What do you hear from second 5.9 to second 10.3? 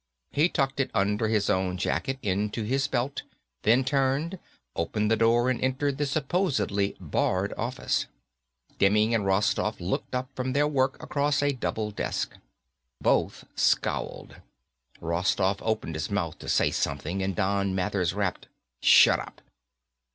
the supposedly barred office. Demming and Rostoff looked up